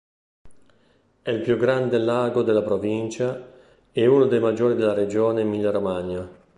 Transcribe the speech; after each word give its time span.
È 1.21 1.29
il 1.29 1.41
più 1.41 1.57
grande 1.57 1.99
lago 1.99 2.41
della 2.41 2.63
provincia 2.63 3.51
e 3.91 4.07
uno 4.07 4.25
dei 4.25 4.39
maggiori 4.39 4.73
della 4.73 4.93
regione 4.93 5.41
Emilia-Romagna. 5.41 6.27